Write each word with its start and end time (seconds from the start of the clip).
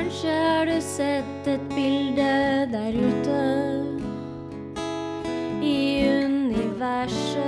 Kanskje 0.00 0.32
har 0.32 0.64
du 0.64 0.80
sett 0.80 1.46
et 1.46 1.64
bilde 1.74 2.66
der 2.72 2.94
ute 2.96 3.40
i 5.60 6.08
universet. 6.24 7.44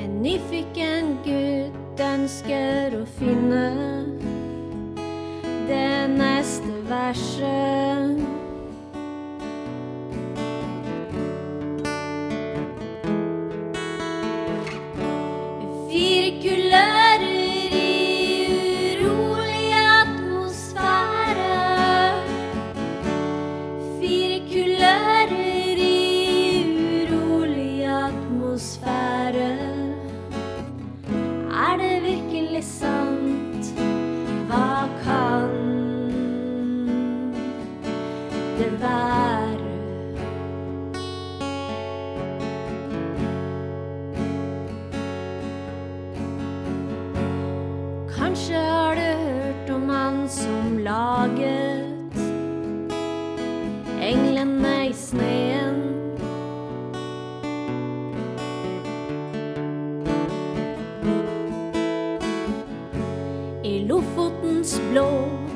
En 0.00 0.18
nyfiken 0.24 1.18
gutt 1.28 2.04
ønsker 2.08 3.02
å 3.02 3.06
finne 3.20 3.64
det 5.68 5.96
neste 6.16 6.84
verset. 6.88 7.91
Det 38.62 38.80
være? 38.80 39.58
Kanskje 48.16 48.54
har 48.54 48.94
du 48.94 49.00
hørt 49.00 49.70
om 49.70 49.88
han 49.88 50.28
som 50.28 50.78
laget 50.78 52.14
englene 54.02 54.88
i 54.88 54.92
sneen. 54.92 55.80
I 63.64 63.78
Lofotens 63.88 64.80
blå 64.90 65.08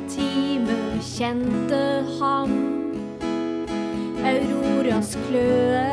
time 0.09 0.81
kjente 1.03 1.85
han 2.21 2.86
Auroras 4.27 5.17
kløe. 5.29 5.85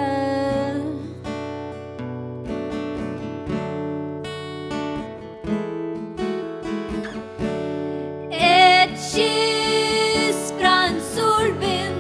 Et 8.32 8.94
kyss 9.10 10.42
fra 10.58 10.78
solvind. 11.14 12.00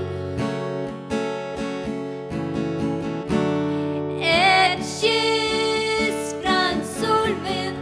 Et 4.22 4.80
kyss 5.00 6.34
fra 6.42 6.62
solvind. 6.98 7.78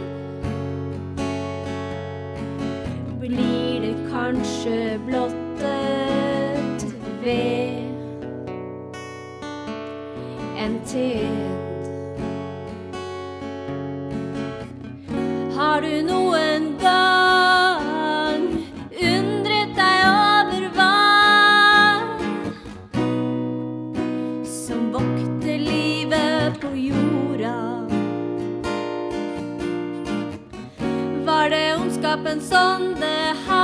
Blir 3.20 3.80
det 3.86 3.96
kanskje 4.10 4.98
blottet 5.06 5.41
en? 10.94 11.60
Har 15.56 15.80
du 15.80 16.02
noen 16.06 16.78
gang 16.82 18.44
undret 18.92 19.72
deg 19.78 19.98
over 20.10 20.68
hva 20.76 20.98
som 24.48 24.90
vokter 24.94 25.58
livet 25.62 26.60
på 26.60 26.74
jorda? 26.90 27.56
Var 31.26 31.52
det 31.56 31.66
ondskapen 31.78 32.40
sonde 32.52 33.16
her 33.46 33.58
i 33.58 33.61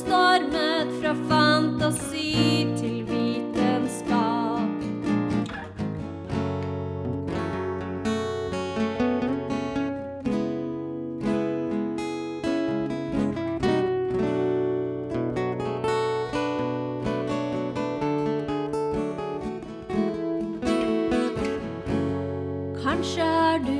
stormet 0.00 0.88
fra 1.00 1.12
fantasi 1.28 2.66
til 2.78 3.04
vitenskap. 3.08 4.78
Kanskje 22.84 23.24
har 23.24 23.58
du 23.58 23.76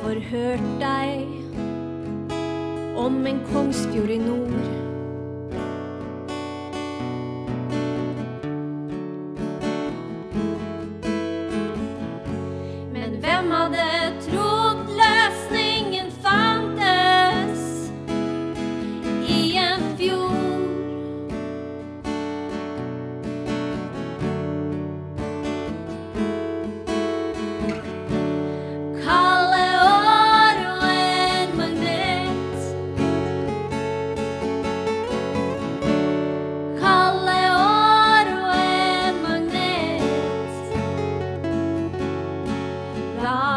forhørt 0.00 0.66
deg 0.80 1.69
om 3.00 3.26
en 3.26 3.40
kongsfjord 3.52 4.10
i 4.10 4.18
nord. 4.18 4.89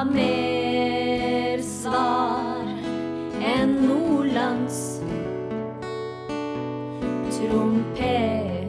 mer 0.05 1.61
svar 1.61 2.67
enn 3.55 3.71
Nordlands 3.87 4.99
trompet. 7.31 8.63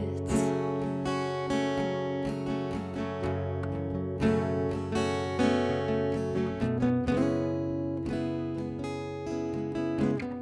thank 9.97 10.34